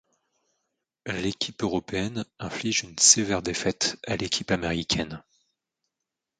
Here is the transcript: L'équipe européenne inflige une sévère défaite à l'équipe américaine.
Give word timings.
L'équipe 1.05 1.61
européenne 1.61 2.25
inflige 2.39 2.81
une 2.85 2.97
sévère 2.97 3.43
défaite 3.43 3.99
à 4.07 4.15
l'équipe 4.17 4.49
américaine. 4.49 5.21